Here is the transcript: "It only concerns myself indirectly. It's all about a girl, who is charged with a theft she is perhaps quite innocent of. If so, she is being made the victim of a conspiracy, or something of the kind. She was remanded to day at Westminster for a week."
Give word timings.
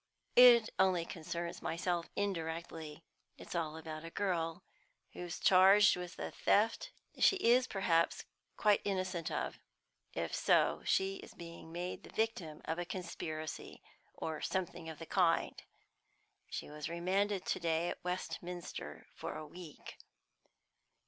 "It 0.35 0.71
only 0.79 1.05
concerns 1.05 1.61
myself 1.61 2.09
indirectly. 2.15 3.03
It's 3.37 3.53
all 3.53 3.77
about 3.77 4.03
a 4.03 4.09
girl, 4.09 4.63
who 5.13 5.19
is 5.19 5.39
charged 5.39 5.95
with 5.95 6.17
a 6.17 6.31
theft 6.31 6.89
she 7.19 7.35
is 7.35 7.67
perhaps 7.67 8.25
quite 8.57 8.81
innocent 8.83 9.29
of. 9.29 9.59
If 10.15 10.33
so, 10.33 10.81
she 10.85 11.17
is 11.17 11.35
being 11.35 11.71
made 11.71 12.01
the 12.01 12.09
victim 12.09 12.63
of 12.65 12.79
a 12.79 12.83
conspiracy, 12.83 13.83
or 14.15 14.41
something 14.41 14.89
of 14.89 14.97
the 14.97 15.05
kind. 15.05 15.61
She 16.49 16.67
was 16.67 16.89
remanded 16.89 17.45
to 17.45 17.59
day 17.59 17.87
at 17.89 18.03
Westminster 18.03 19.05
for 19.13 19.35
a 19.35 19.45
week." 19.45 19.99